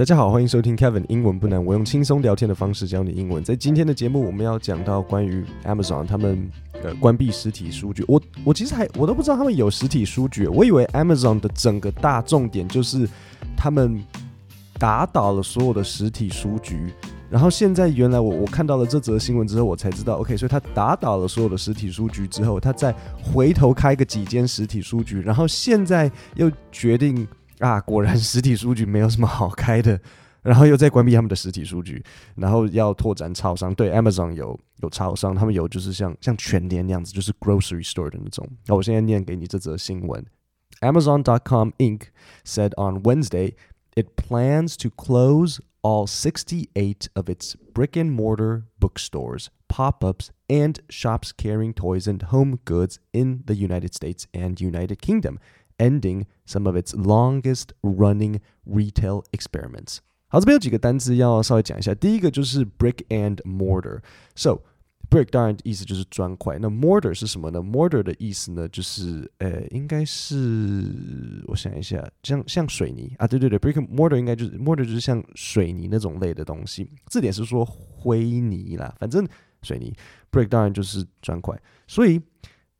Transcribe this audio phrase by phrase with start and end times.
[0.00, 3.44] 大家好，欢迎收听 Kevin 英文不难，我用轻松聊天的方式教你英文。
[3.44, 6.50] 在今天的节目，我们要讲到关于 Amazon 他们
[6.82, 8.02] 呃关闭实体书局。
[8.08, 13.06] 我我其实还我都不知道他们有实体书局，我以为 Amazon 的整个大重点就是
[13.54, 14.02] 他们
[14.78, 16.94] 打倒了所有的实体书局。
[17.28, 22.90] 然后现在原来我我看到了这则新闻之后，我才知道，OK，所以他打倒了所有的实体书局之后，他再
[23.22, 27.28] 回头开个几间实体书局，然后现在又决定。
[27.59, 29.99] 啊，果然实体书局没有什么好开的，
[30.41, 32.03] 然后又在关闭他们的实体书局，
[32.35, 33.73] 然后要拓展超商。
[33.73, 38.47] 对，Amazon 有有超商，他们有就是像像全联那样子，就是 grocery store 的那种。
[38.67, 40.25] 那我现在念给你这则新闻：
[40.81, 42.01] Amazon.com Inc.
[42.43, 43.53] said on Wednesday
[43.95, 51.31] it plans to close all 68 of its brick and mortar bookstores, pop-ups, and shops
[51.31, 55.39] carrying toys and home goods in the United States and United Kingdom.
[55.80, 60.00] Ending some of its longest running retail experiments。
[60.28, 61.94] 好，这边有几个单词要稍微讲一下。
[61.94, 64.00] 第一个就是 brick and mortar。
[64.36, 64.60] So
[65.08, 66.58] brick 当然意思就是砖块。
[66.60, 76.90] 那 mortar 是什么呢？mortar 的意思呢，就是呃，应该是我想一下，像像水泥啊，对对对，brick mortar 应该就是 mortar 就是像水泥那种类的东西。
[77.06, 79.26] 字典是说灰泥啦，反正
[79.62, 79.96] 水泥。
[80.30, 81.58] brick 当然就是砖块。
[81.88, 82.20] 所以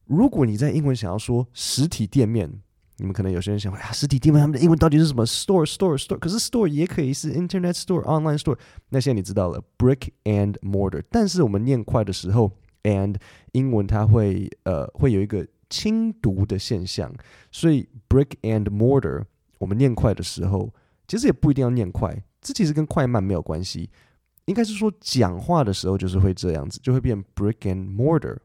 [0.04, 2.60] 如果你在英文想要说实体店面，
[3.00, 6.18] 你们可能有些人想，啊，实体店面他们的英文到底是什么？Store, store, store。
[6.18, 8.58] 可是 store 也可以是 Internet store, online store。
[8.90, 11.02] 那现在你知道了，brick and mortar。
[11.10, 13.16] 但是我们念快的时候，and
[13.52, 17.10] 英文它会呃会有一个轻读的现象，
[17.50, 19.24] 所以 brick and mortar
[19.56, 20.70] 我们念快的时候，
[21.08, 23.88] 其实也不一定要念快，这其实跟快慢没有关系。
[24.44, 28.36] 应该是说讲话的时候就是会这样子，就会变 brick and mortar。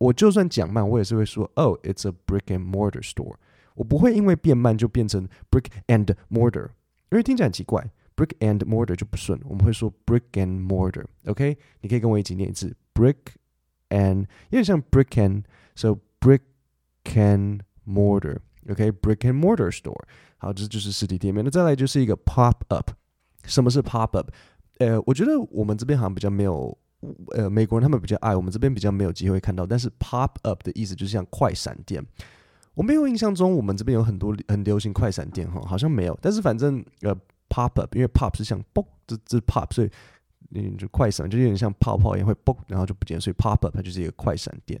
[0.00, 3.36] 我就算讲慢，我也是会说，Oh, it's a brick and mortar store。
[3.74, 6.68] 我不会因为变慢就变成 brick and mortar，
[7.10, 9.40] 因为听起来很奇怪，brick and mortar 就不顺。
[9.44, 11.56] 我们会说 brick and mortar，OK？
[11.80, 13.16] 你可以跟我一起念一次 brick
[13.90, 16.40] and，有点像 brick and，so brick
[17.04, 20.02] and mortar，OK？brick and mortar store。
[20.38, 21.44] 好，这就是实体店面。
[21.44, 22.90] 那再来就是一个 pop up。
[23.44, 24.30] 什么是 pop up？
[24.78, 26.76] 呃，我觉得我们这边好像比较没有，
[27.32, 29.66] 呃，美国人他们比较爱，我们这边比较没有机会看到。
[29.66, 32.04] 但是 pop up 的意思就是像快闪店。
[32.74, 36.18] 我没有印象中，我们这边有很多很流行快闪店哈，好像没有。
[36.22, 37.14] 但是反正呃
[37.48, 39.90] ，pop up，因为 pop 是像嘣，这这 pop，所以
[40.54, 44.80] 嗯，就快闪，就有点像泡泡一样会嘣，然后就不见，所以 pop up 它就是一个快闪店。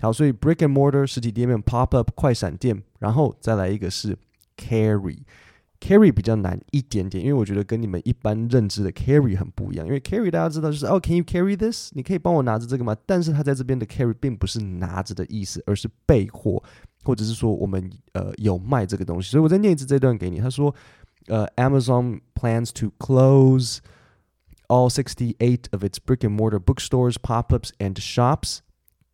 [0.00, 4.16] 好，所以 brick and mortar 实体店面，pop up 快闪店，然后再来一个是
[4.56, 9.86] carry，carry 比较难一点点，因为我觉得跟你们一般认知的 carry 很不一样。
[9.86, 11.90] 因为 carry 大家知道就是哦，can you carry this？
[11.94, 12.96] 你可以帮我拿着这个吗？
[13.06, 16.62] 但是它在这边的 carry 并不是拿着的意思，而是备货。
[17.03, 20.39] 或者是说我们呃有卖这个东西，所以我再念一次这段给你。
[20.39, 20.73] 他说，
[21.27, 23.79] 呃，Amazon plans to close
[24.67, 28.59] all sixty-eight of its brick and mortar bookstores, pop-ups, and shops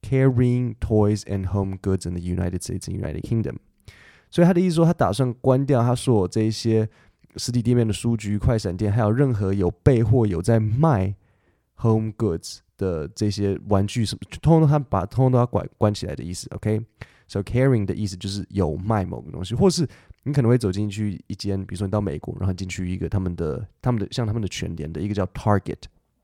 [0.02, 3.58] carrying toys and home goods in the United States and United Kingdom。
[4.30, 6.88] 所以他的意思说，他打算关掉他所有这一些
[7.36, 11.16] 实体店面的书局、快闪店，还有任何有备货、有在卖
[11.76, 16.48] home goods 的这些玩具什么，通通他把通通都要关关起来的意思。
[16.56, 16.80] OK。
[17.35, 19.85] So caring 的意思就是有卖某个东西，或是
[20.23, 25.81] 你可能会走进去一间，比如说你到美国，然后进去一个他们的、他们的像他们的全联的一个叫 Target，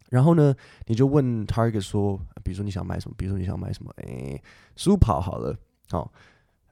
[0.08, 0.54] 然后呢，
[0.86, 4.40] 你就问 Target 说，比如说你想买什么，比如说你想买什么，诶，
[4.76, 5.56] 舒跑好了，
[5.90, 6.12] 好，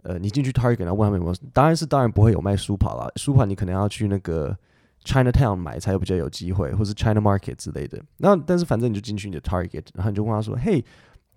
[0.03, 4.57] 呃，你进去 Target，然后问他们有没有，当然是当然不会有卖舒跑啦，舒跑你可能要去那个
[5.03, 8.01] Chinatown 买才有比较有机会，或是 China Market 之类的。
[8.19, 10.85] 那但是反正你就进去你的 Target，然后你就问他说，嘿。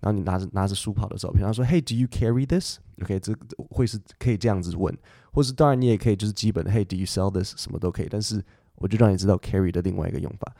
[0.02, 2.80] 然后你拿着拿着书跑的照片，他说：“Hey, do you carry this?
[3.00, 3.32] OK，这
[3.70, 4.92] 会是可以这样子问，
[5.32, 7.56] 或是当然你也可以就是基本的 Hey, do you sell this？
[7.56, 8.08] 什么都可以。
[8.10, 10.52] 但是我就让你知道 carry 的另外一个用法。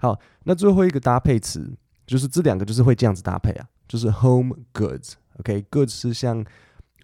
[0.00, 1.74] 好，那最后一个搭配词
[2.06, 5.14] 就是这两个就是会这样子搭配啊，就是 home goods。
[5.38, 6.44] OK，goods 是像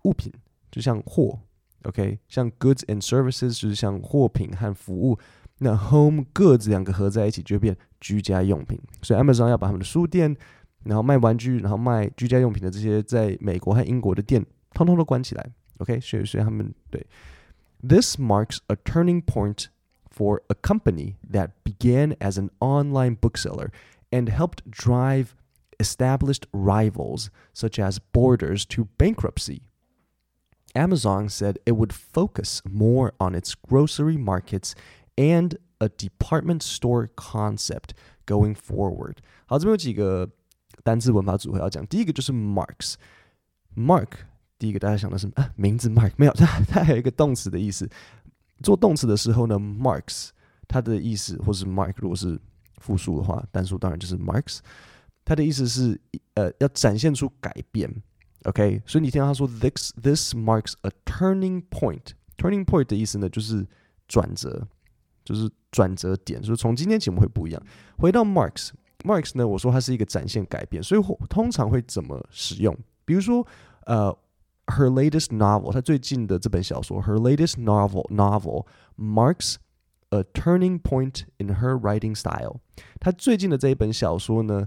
[0.05, 0.31] 物品，
[0.71, 1.39] 就像货。
[1.85, 5.19] OK，像 goods and services 就是像货品和服务。
[5.61, 8.79] 那 home goods 两个合在一起就变居家用品。
[9.01, 10.37] 所以 Amazon 要把他们的书店。
[10.86, 14.44] 然后卖玩具，然后卖居家用品的这些，在美国和英国的店，
[14.74, 15.52] 通通都关起来。
[15.78, 17.06] OK，所以所以他们对。
[17.88, 19.68] This marks a turning point
[20.10, 23.70] for a company that began as an online bookseller
[24.12, 25.36] and helped drive
[25.78, 29.62] established rivals such as Borders to bankruptcy.
[30.74, 34.74] Amazon said it would focus more on its grocery markets
[35.16, 37.94] and a department store concept
[38.26, 39.18] going forward.
[39.46, 40.30] 好，这边有几个。
[40.87, 44.07] 单字文法组合要讲，第一个就是 marks，mark，
[44.57, 47.91] 第一个大家想的是啊，名字 mark 没有，它 它还有一个动词的意思。
[48.63, 50.29] 做动词的时候呢，marks
[50.69, 52.41] 它的意思或是 mark 如果是
[52.79, 54.61] 复数的话，单数当然就是 marks。
[55.25, 56.01] 它的意思是
[56.35, 57.93] 呃要展现出改变
[58.45, 58.81] ，OK？
[58.87, 62.13] 所以你听到他说 this this marks a turning point。
[62.39, 63.67] turning point 的意思呢就是
[64.07, 64.65] 转折，
[65.25, 67.61] 就是转折点，就是从今天起我们会不一样。
[67.99, 68.71] 回到 marks
[69.07, 72.77] marks 呢，我说它是一个展现改变，所以通常会怎么使用？
[73.05, 73.47] 比如说
[73.85, 74.17] 呃。
[74.69, 78.67] Her latest novel，她最近的这本小说，Her latest novel novel
[78.99, 79.55] marks
[80.09, 82.57] a turning point in her writing style。
[82.99, 84.67] 她最近的这一本小说呢，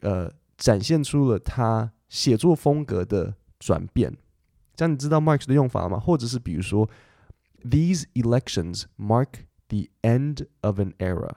[0.00, 4.16] 呃，展现出了她写作风格的转变。
[4.74, 6.00] 这样你知道 marks 的用法了吗？
[6.00, 6.88] 或者是比如说
[7.62, 9.28] ，These elections mark
[9.68, 11.32] the end of an era。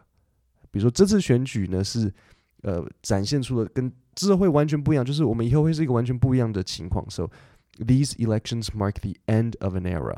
[0.72, 2.14] 比如说这次选举呢，是
[2.64, 7.06] 呃展现出了跟之后会完全不一样，就是我们以后会是一个完全不一样的情况。
[7.10, 7.30] So
[7.78, 10.16] These elections mark the end of an era。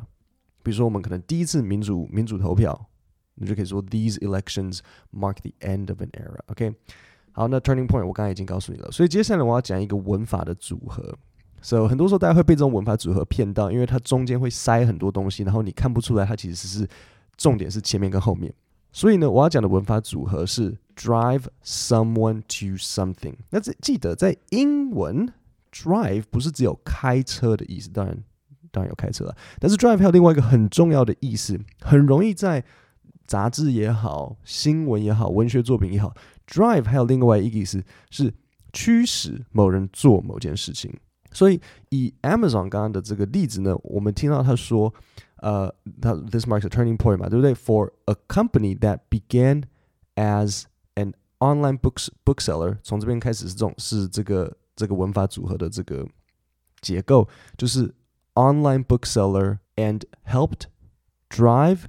[0.63, 2.89] 比如说，我们可能第一次民主民主投票，
[3.35, 4.79] 你就可以说 These elections
[5.11, 6.39] mark the end of an era。
[6.47, 6.73] OK，
[7.33, 11.17] 好，那 turning point 我刚才已经告诉你了，所以接下来我要讲一个文法的组合。
[11.61, 16.87] So 很多时候大家会被这种文法组合骗到，因为它中间会塞很多东西，然后你看不出来它其实是
[17.35, 18.53] 重点是前面跟后面。
[18.91, 23.35] 所以呢，我要讲的文法组合是 drive someone to something。
[23.49, 25.33] 那这记得在英文。
[25.71, 28.17] Drive 不是只有开车的意思，当然
[28.71, 32.65] 当然有开车了，但是 drive 还有另外一个很重要的意思，很容易在
[33.27, 36.11] 杂志也好、新闻也好、文学作品也好
[36.47, 38.33] ，drive 还有另外一个意思是
[38.73, 40.91] 驱使某人做某件事情。
[41.31, 44.91] 所以以 Amazon 刚刚的这个例子呢，我们听到他说，
[45.38, 47.54] 呃，他 This marks a turning point 嘛，对不对？
[47.54, 49.64] For a company that began
[50.16, 54.56] as an online books bookseller，从这边开始是这种是这个。
[54.76, 56.04] 这个文法组合的这个
[56.80, 57.94] 结构就是
[58.34, 60.62] online bookseller and helped
[61.30, 61.82] drive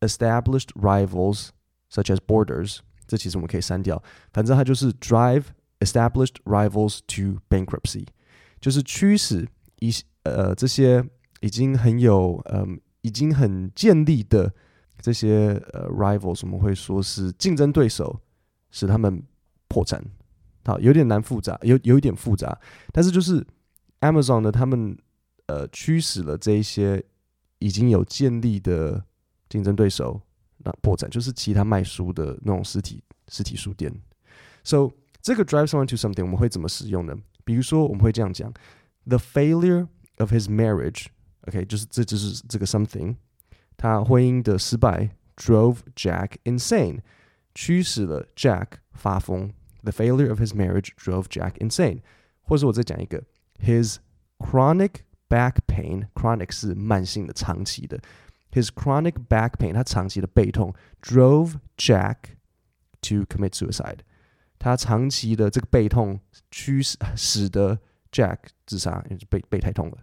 [0.00, 1.50] established rivals
[1.90, 2.78] such as Borders。
[3.06, 4.02] 这其实我们可以删掉，
[4.32, 5.48] 反正它就是 drive
[5.80, 8.06] established rivals to bankruptcy，
[8.58, 9.46] 就是驱使
[9.80, 9.92] 一
[10.22, 11.04] 呃这些
[11.42, 14.51] 已经很有嗯、呃、 已经很建立的
[14.99, 18.19] 这些呃 rivals，我们会说是竞争对手，
[18.71, 19.21] 使他们
[19.67, 20.03] 破产。
[20.65, 22.57] 好，有点难复杂，有有一点复杂，
[22.91, 23.45] 但是就是
[23.99, 24.97] Amazon 呢，他们
[25.45, 27.03] 呃驱使了这一些
[27.59, 29.05] 已经有建立的
[29.47, 30.19] 竞争对手
[30.57, 33.93] 那破产，就是其他卖书的那种实体实体书店。
[34.63, 34.91] So
[35.21, 37.15] 这个 drive someone to something 我们会怎么使用呢？
[37.43, 38.51] 比如说我们会这样讲
[39.05, 39.87] ：The failure
[40.17, 41.05] of his marriage、
[41.44, 43.16] okay, 就是这就是这个 something，
[43.76, 47.00] 他婚姻的失败 drove Jack insane，
[47.54, 49.52] 驱使了 Jack 发疯。
[49.82, 52.02] The failure of his marriage drove Jack insane。
[52.42, 53.22] 或者我再讲一个，
[53.64, 53.96] His
[54.38, 58.00] chronic back pain，chronic 是慢性的、长期的。
[58.50, 62.16] His chronic back pain，他长期的背痛，drove Jack
[63.02, 64.00] to commit suicide。
[64.58, 66.20] 他长期的这个背痛
[66.50, 67.78] 驱使使得
[68.10, 69.98] Jack 自杀，因为背背太痛了。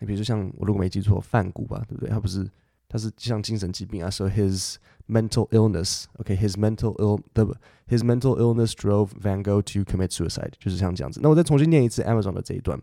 [0.00, 2.10] 你比如说像我如果没记错，梵谷吧，对不对？
[2.10, 2.50] 他不是。
[2.86, 4.76] 他是像精神疾病啊，so his
[5.08, 7.44] mental illness，OK，his、okay, mental ill the
[7.88, 11.18] his mental illness drove Van Gogh to commit suicide，就是像这样子。
[11.20, 12.80] 那我再重新念一次 Amazon 的这一段。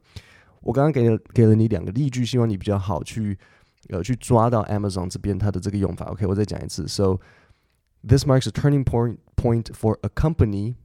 [0.59, 3.37] 我刚刚给了给了你两个例句，希望你比较好去
[3.87, 6.07] 呃去抓到 Amazon 这边它的这个用法。
[6.07, 6.85] OK，我再讲一次。
[6.89, 7.21] So
[8.05, 10.75] this marks a turning point point for a company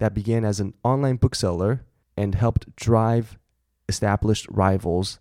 [0.00, 1.78] that began as an online bookseller
[2.16, 3.38] and helped drive
[3.88, 5.14] established rivals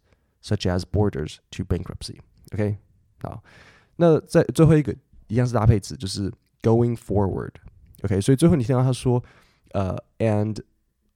[0.43, 2.19] such as Borders to bankruptcy.
[2.53, 2.77] OK。
[3.21, 3.43] 好，
[3.97, 4.95] 那在最后一个
[5.27, 6.31] 一样是搭配词，就是
[6.61, 9.21] going forward。OK，所以最后你听到他说，
[9.71, 10.61] 呃，and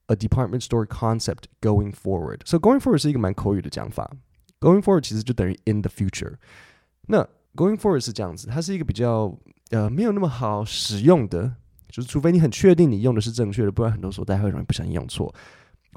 [0.07, 4.11] a department store concept going forward。So going forward 是一个蛮口语的讲法，
[4.59, 6.33] going forward 其实就等于 in the future。
[7.07, 9.33] 那 going forward 是这样子，它是一个比较
[9.69, 11.55] 呃没有那么好使用的，
[11.87, 15.33] 就是除非你很确定你用的是正确的，不然很多时候大家会容易不小心用错。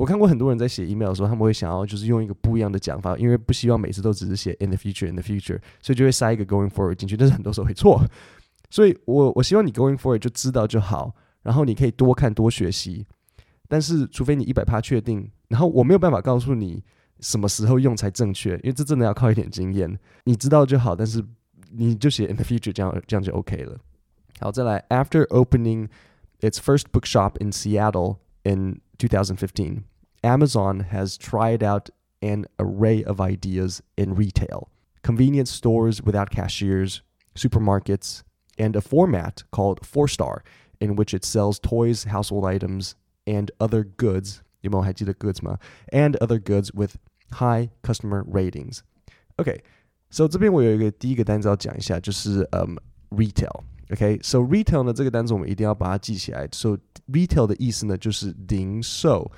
[0.02, 8.04] 我看过很多人在写 email 的时候，他们会想要就是用一个不一样的讲法，因为不希望每次都只是写 in the future in the future，所以就会塞一个 going forward 进去，但是很多时候会错。
[8.72, 13.06] 所以我我希望你 going forward 就知道就好，然后你可以多看多学习。
[13.68, 16.84] 但是除非你一百趴确定，然后我没有办法告诉你
[17.20, 20.00] 什么时候用才正确，因为这真的要靠一点经验。
[20.24, 21.24] 你知道就好，但是
[21.72, 23.78] 你就写 in the future，这样这样就 OK 了。
[24.40, 25.90] 好，再来，After opening
[26.40, 29.85] its first bookshop in Seattle in 2015,
[30.23, 31.91] Amazon has tried out
[32.23, 34.69] an array of ideas in retail,
[35.03, 37.03] convenience stores without cashiers,
[37.35, 38.23] supermarkets,
[38.59, 40.43] and a format called Four Star,
[40.81, 42.95] in which it sells toys, household items,
[43.27, 44.41] and other goods.
[44.63, 45.59] 有没有还记得 goods 吗?
[45.93, 46.97] And other goods with
[47.31, 48.81] high customer ratings.
[49.37, 49.61] Okay,
[50.11, 52.79] so 这边我有一个第一个单词要讲一下，就是嗯、um,
[53.11, 53.63] retail。
[53.91, 56.49] OK，so retail 呢这个单词我们一定要把它记起来。
[56.53, 56.77] So
[57.09, 59.31] retail 的意思呢就是零售。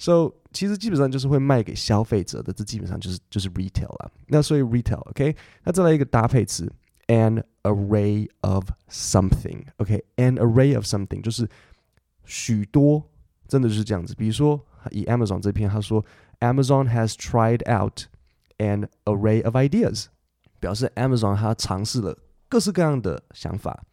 [0.00, 4.12] So 其实基本上就是会卖给消费者的，这基本上就是就是 retail 了。
[4.28, 6.72] 那所以 retail，OK，那再来一个搭配词，
[7.08, 11.48] an array of something，OK，an array of something 就是
[12.24, 13.02] 许多，
[13.48, 14.14] 真的就是这样子。
[14.14, 16.04] 比如说以 Amazon 这篇，他说
[16.38, 18.04] Amazon has tried out
[18.58, 20.04] an array of ideas，
[20.60, 22.16] 表示 Amazon 它尝试了
[22.52, 23.84] 各式各样的想法。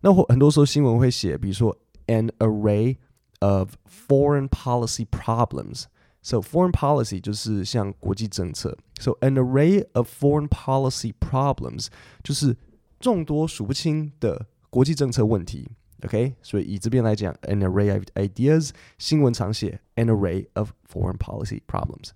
[0.00, 2.96] 那很多时候新闻会写，比如说 an array
[3.40, 8.76] of foreign policy problems。So foreign policy 就是像国际政策。
[9.00, 11.88] So an array of foreign policy problems
[12.22, 12.56] 就是
[13.00, 15.68] 众多数不清的国际政策问题。
[16.04, 22.10] OK，所以以这边来讲，an array of ideas，新闻常写 an array of foreign policy problems。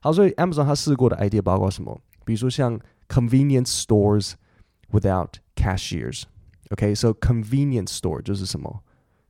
[0.00, 2.00] 好，所以 Amazon 它试过的 idea 包括什么？
[2.24, 4.32] 比如说像 convenience stores
[4.90, 8.82] without cashiers。OK，so convenience store 就是什么？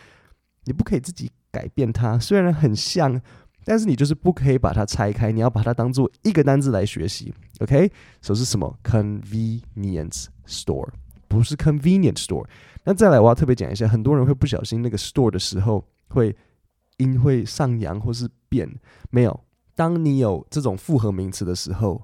[0.65, 2.19] 你不可以自己改变它。
[2.19, 3.21] 虽然很像，
[3.65, 7.91] 但是你就是不可以把它拆开，你要把它当做一个单字来学习，OK？
[8.23, 10.89] 所以是什么？convenience store
[11.29, 12.47] 不是 convenience store。
[12.85, 16.37] 那再来我要特别讲一下，很多人会不小心那个 store 的时候会。
[16.99, 18.67] 音会上扬或是变，
[19.11, 19.45] 没有。
[19.75, 22.01] 当你有这种复合名词的时候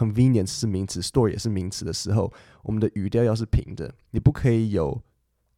[0.00, 5.00] ，convenience 是名词，store 也是名词的时候，我们的语调要是平的，你不可以有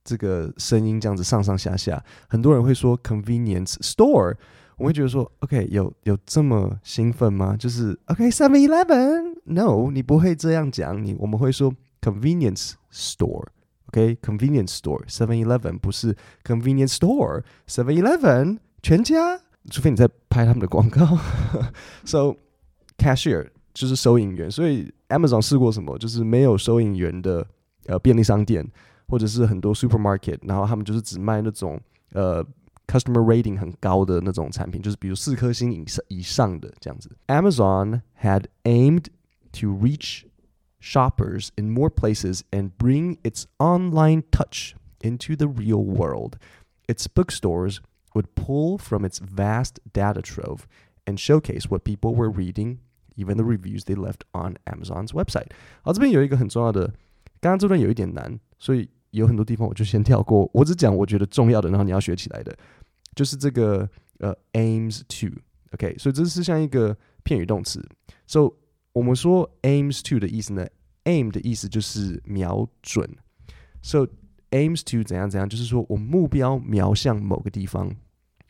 [0.02, 2.02] 这个声音这样子上上下下。
[2.28, 4.34] 很多人会说 convenience store，
[4.76, 7.56] 我会觉得说，OK，有有这么兴奋吗？
[7.56, 13.46] 就是 OK，Seven Eleven，No，你不会这样讲，你我们会说 convenience store。
[13.86, 18.58] OK，convenience store，Seven Eleven 不是 convenience store，Seven Eleven。
[18.82, 19.38] 全家，
[19.70, 21.18] 除非你在拍他们的广告。
[22.04, 22.34] So
[22.98, 25.97] cashier 就是收银员，所以 Amazon 试过什么？
[25.97, 27.45] 就是没有收银员的
[27.85, 28.65] 呃便利商店，
[29.07, 31.79] 或者是很多 supermarket，然后他们就是只卖那种
[32.13, 32.43] 呃
[32.87, 37.09] customer rating 很高的那种产品，就是比如四颗星以上以上的这样子。
[37.27, 39.05] Amazon had aimed
[39.53, 40.23] to reach
[40.79, 46.33] shoppers in more places and bring its online touch into the real world.
[46.87, 47.79] Its bookstores
[48.13, 50.61] would pull from its vast data trove
[51.05, 52.79] and showcase what people were reading,
[53.16, 55.46] even the reviews they left on Amazon's website。
[55.82, 56.86] 好，这边有一个很重要的，
[57.40, 62.56] 刚刚这段有一点难，所以有很多地方我就先跳过，我只讲我觉得重要的，然后你要学起来的，
[63.14, 63.88] 就是这个
[64.18, 67.86] 呃 aims to，OK，、所以这是像一个片语动词。
[68.26, 68.52] So
[68.92, 70.66] 我们说 aims to 的意思呢
[71.04, 73.08] ，aim 的意思就是瞄准
[73.82, 74.06] ，so
[74.50, 77.94] aims to 怎样怎样，就是说我目标瞄向某个地方。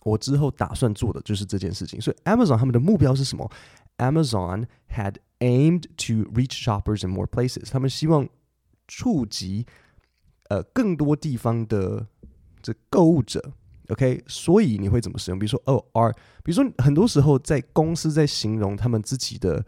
[0.05, 3.49] 我之后打算做的就是这件事情，所以 Amazon 他们的目标是什么
[3.98, 8.28] ？Amazon had aimed to reach shoppers in more places，他们希望
[8.88, 9.66] 触及
[10.50, 12.08] 呃更多地方的
[12.62, 13.54] 这购物者。
[13.90, 15.40] OK，所以你会怎么使用？
[15.40, 19.66] 比如说哦，are，比如说很多时候在公司在形容他们自己的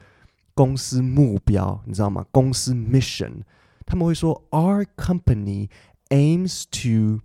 [0.54, 2.26] 公司目标，你知道吗？
[2.32, 3.44] 公司 mission，
[3.86, 5.70] 他们会说 Our company
[6.10, 7.22] aims to，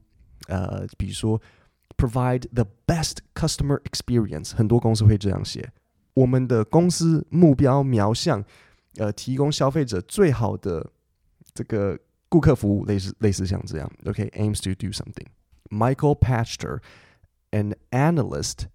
[0.48, 1.40] 呃，比如说。
[1.96, 5.72] Provide the best customer experience，很多公司会这样写。
[6.18, 8.44] 我们的公司目标瞄向，
[8.96, 10.90] 呃，提供消费者最好的
[11.52, 13.90] 这个顾客服务，类似类似像这样。
[14.04, 16.80] OK，aims to do something。Michael Pachter,
[17.50, 18.66] an analyst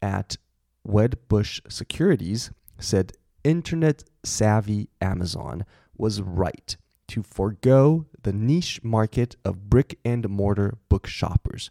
[0.00, 0.36] at
[0.84, 3.12] Wedbush Securities, said
[3.42, 5.64] internet-savvy Amazon
[5.96, 6.76] was right
[7.08, 11.68] to forgo the niche market of brick-and-mortar book shoppers.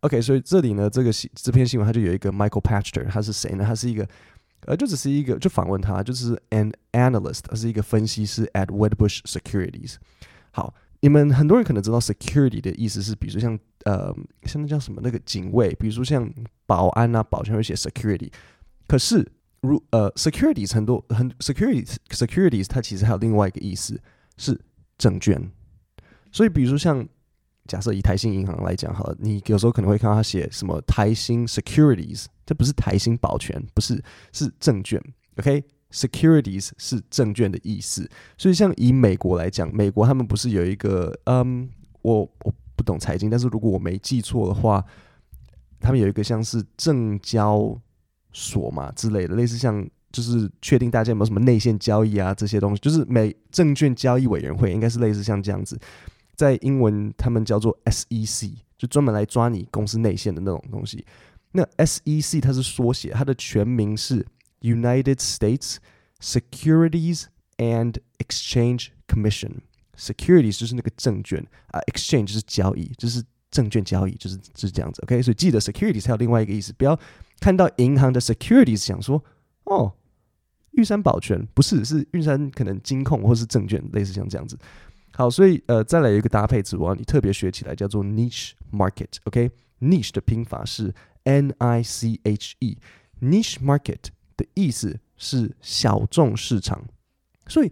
[0.00, 3.64] OK，所以这里呢，这个新这篇新闻，它就有一个 Michael Pachter，他是谁呢？
[3.64, 4.06] 他是一个，
[4.67, 9.95] 呃，就只是一个，就访问他，就是 an analyst，他是一个分析师 at Wedbush Securities。
[10.51, 16.31] 好，你们很多人可能知道 security 的意思是，比如说像呃，像那叫什么那个警卫，比如说像
[16.65, 18.31] 保安啊，保全会写 security。
[18.87, 19.27] 可是
[19.61, 23.99] 如呃，securities 很多很 securities securities 它其实还有另外一个意思
[24.37, 24.59] 是
[24.97, 25.51] 证券。
[26.31, 27.07] 所以比如说像。
[27.67, 35.01] 假设以台新银行来讲，好了，你有时候可能会看到他写什么台新 Securities，这不是台新保全，不是，是证券。
[35.37, 38.09] OK，Securities、是证券的意思。
[38.37, 41.69] 所以像以美国来讲，美国他们不是有一个，嗯，
[42.01, 44.83] 我我不懂财经，但是如果我没记错的话
[45.79, 47.79] 他们有一个像是证交
[48.31, 55.79] 所嘛之类的，类似像就是确定大家有没有什么内线交易啊这些东西，就是美证券交易委员会应该是类似像这样子，
[56.37, 61.03] 在英文他们叫做 SEC，就专门来抓你公司内线的那种东西。
[61.51, 64.23] 那 SEC 它是缩写，它的全名是
[64.61, 65.77] United States
[66.21, 67.25] Securities
[67.57, 69.53] and Exchange Commission。
[69.97, 75.01] Securities 就是那个证券啊，Exchange 就是交易，就是证券交易，就是就是这样子。
[75.01, 76.99] OK，所以记得 Securities 还有另外一个意思，不要
[77.39, 79.23] 看到银行的 Securities 想说
[79.63, 79.91] 哦，
[80.73, 84.55] 玉山保全不是，是玉山可能金控或是证券，类似像这样子。
[85.17, 89.07] 好，所以呃，再来一个搭配词，我要你特别学起来，叫做 Niche Market。
[89.23, 90.93] OK，Niche 的拼法是
[91.23, 93.97] N I C H E，Niche Market
[94.37, 96.85] 的意思是小众市场。
[97.47, 97.71] 所以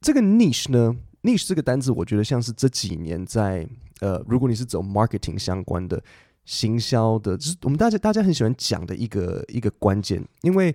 [0.00, 3.68] 这个 Niche 呢，Niche 这个单字，我觉得像是这几年在
[4.00, 6.02] 呃，如果你是走 marketing 相关的
[6.46, 10.74] 行销的，就是我们大家大家很喜欢讲的一个一个关键，因为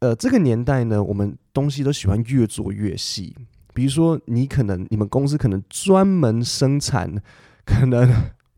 [0.00, 3.34] 呃，这个年代呢，我们东西都喜欢越做越细。
[3.72, 7.22] 比如说，你可能你们公司可能专门生产
[7.64, 8.12] 可能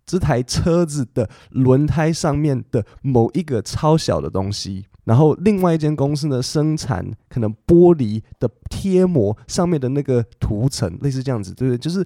[0.06, 11.78] 这台车子的轮胎上面的某一个超小的东西，然后另外一间公司呢生产可能玻璃的贴膜上面的那个涂层，类似这样子，对不对？
[11.78, 12.04] 就是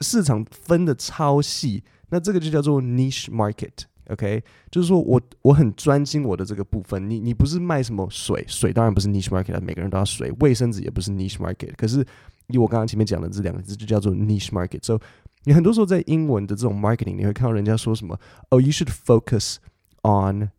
[0.00, 3.70] 市场分得超细，那这个就叫做 niche market。
[4.08, 7.08] OK，就是说我我很专精我的这个部分。
[7.08, 10.32] 你你不是卖什么水，水当然不是 niche market，每个人都要水。
[10.40, 12.04] 卫生纸也不是 niche market，可是。
[12.48, 14.84] 以我刚刚前面讲的这两个字，就叫做 niche market。
[14.84, 15.00] 所以
[15.44, 18.18] 你很多时候在英文的这种 marketing，你会看到人家说什么
[18.50, 19.56] 哦，you should focus
[20.02, 20.50] on，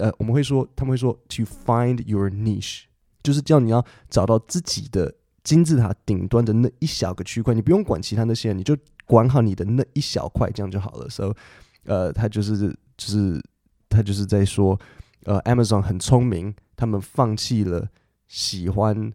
[0.00, 2.82] 呃，我们会说，他们会说 to find your niche，
[3.22, 11.08] 就是叫你要找到自己的金字塔顶端的那一小个区块，你不用管其他那些，你就管好你的那一小块，这样就好了。
[11.08, 11.34] 所以，
[11.84, 13.40] 呃，他就是就是
[13.88, 14.78] 他就是在说，
[15.24, 17.88] 呃，Amazon 很聪明，他们放弃了
[18.26, 19.12] 喜欢。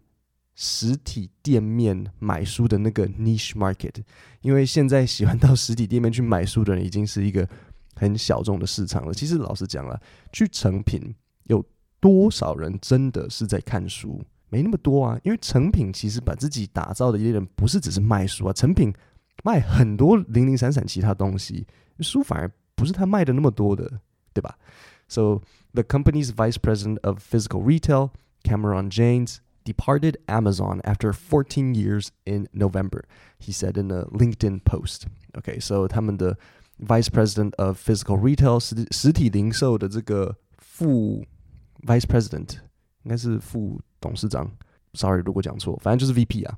[0.60, 3.94] 实体店面买书的那个 niche market，
[4.40, 7.48] 因为现在喜欢到实体店面去买书的人已经是一个
[7.94, 9.14] 很小众的市场了。
[9.14, 10.00] 其实老实讲了，
[10.32, 11.64] 去成品有
[12.00, 14.20] 多少人真的是在看书？
[14.48, 15.16] 没那么多啊。
[15.22, 18.92] 因为成品其实把自己打造的一些人不是只是卖书啊，成品
[19.44, 21.64] 卖很多零零散散其他东西，
[22.00, 24.00] 书反而不是他卖的那么多的，
[24.32, 24.58] 对吧
[25.06, 25.40] ？So
[25.72, 28.10] the company's vice president of physical retail,
[28.42, 29.36] Cameron James.
[29.65, 33.03] departed Amazon after 14 years in November,
[33.39, 35.07] he said in a LinkedIn post.
[35.37, 36.37] Okay, so 他们的
[36.79, 41.25] Vice President of Physical Retail 实实体零售的这个副
[41.85, 42.57] Vice President
[43.03, 44.51] 应该是副董事长，
[44.93, 46.57] Sorry 如果讲错，反正就是 VP 啊。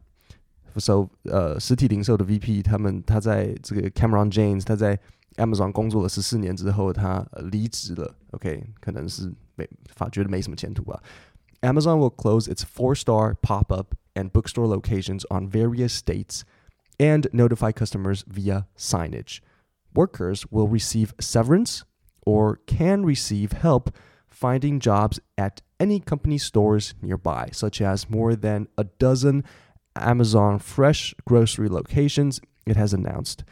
[0.77, 4.99] So 呃，实体零售的 VP，他们他在这个 Cameron Janes 他在
[5.37, 8.13] Amazon 工作了十四年之后，他离职了。
[8.31, 11.01] OK，可能是没发觉得没什么前途吧。
[11.62, 16.44] Amazon will close its four star pop up and bookstore locations on various states
[16.98, 19.40] and notify customers via signage.
[19.94, 21.84] Workers will receive severance
[22.24, 23.94] or can receive help
[24.28, 29.44] finding jobs at any company stores nearby, such as more than a dozen
[29.96, 33.44] Amazon fresh grocery locations, it has announced,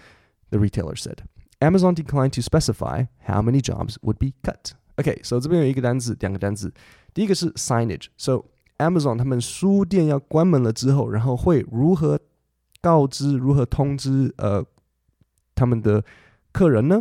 [0.50, 1.24] the retailer said.
[1.60, 4.74] Amazon declined to specify how many jobs would be cut.
[4.98, 6.74] Okay, so 这边有一个单字，两个单字。
[7.14, 8.44] 第一个是 signage，so
[8.78, 12.18] Amazon 他们书店要关门了之后，然后会如何
[12.80, 14.64] 告知、如何通知呃
[15.54, 16.04] 他们的
[16.50, 17.00] 客人呢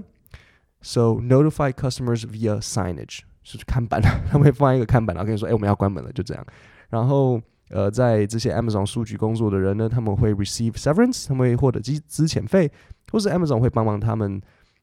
[0.82, 6.46] ？So notify customers via signage，就是看板， 他们会放一个看板，然后跟你说，哎，我们要关门了，就这样。
[6.90, 12.72] 然后呃，在这些 Amazon 数据工作的人呢，他们会 receive severance，他们会获得资资遣费，
[13.12, 14.40] 或是 Amazon 会帮忙他们。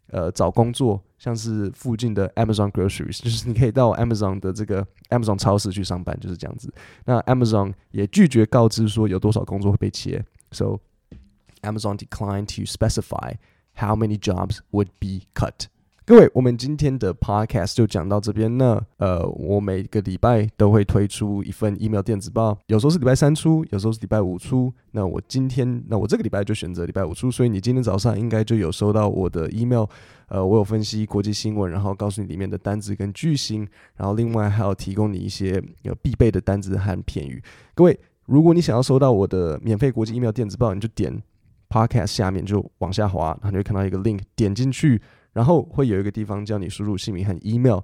[0.08, 6.72] 呃，找工作像是附近的 Amazon Groceries，就是你可以到 Amazon 的这个 Amazon 超市去上班，就是这样子。
[7.04, 10.78] 那 Amazon 也拒绝告知说有多少工作会被切，so
[11.62, 13.34] Amazon declined to specify
[13.74, 15.66] how many jobs would be cut。
[16.06, 18.78] 各位，我们今天的 podcast 就讲到这边呢。
[18.98, 24.70] 呃，我每个礼拜都会推出一份 email 电子报，有时候是礼拜三出，有时候是礼拜五出。
[24.90, 29.86] 那我今天，那我这个礼拜就选择礼拜五出，所以你今天早上应该就有收到我的 email。
[30.28, 37.42] 呃，我有分析国际新闻，然后告诉你里面的单词跟句型，然后另外还有提供你一些有必备的单词和片语。
[37.74, 41.22] 各位，如果你想要收到我的免费国际 email 电子报，你就点
[41.70, 45.00] podcast 下面就往下滑，然后你会看到一个 link，点进去。
[45.35, 47.81] 然后会有一个地方叫你输入姓名和 email，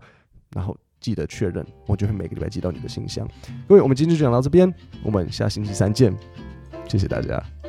[0.55, 3.29] 然后记得确认，我就会每个礼拜寄到你的信箱。
[3.69, 6.17] 各位，我们今天就讲到这边，我们下星期三见，
[6.89, 7.60] 谢谢大家。